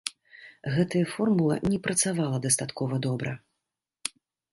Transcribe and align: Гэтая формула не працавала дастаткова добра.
Гэтая 0.77 1.01
формула 1.15 1.57
не 1.71 1.79
працавала 1.87 2.37
дастаткова 2.45 2.95
добра. 3.07 3.35